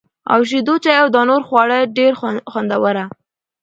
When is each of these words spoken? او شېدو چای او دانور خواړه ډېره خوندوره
او 0.33 0.39
شېدو 0.49 0.75
چای 0.83 0.97
او 1.03 1.07
دانور 1.15 1.41
خواړه 1.47 1.77
ډېره 1.97 2.15
خوندوره 2.51 3.05